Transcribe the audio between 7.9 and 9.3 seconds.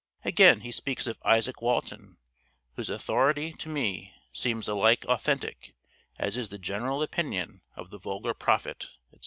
the vulgar prophet,' &c.